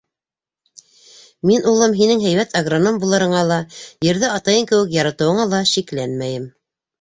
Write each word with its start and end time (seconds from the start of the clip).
Мин, 1.49 1.67
улым, 1.71 1.93
һинең 1.99 2.23
һәйбәт 2.23 2.55
агроном 2.61 2.97
булырыңа 3.03 3.43
ла, 3.51 3.59
ерҙе 4.09 4.33
атайың 4.39 4.67
кеүек 4.73 4.97
яратыуыңа 4.97 5.47
ла 5.53 5.61
шикләнмәйем. 5.75 6.51